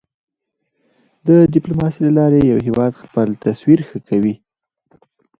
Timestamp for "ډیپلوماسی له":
1.53-2.11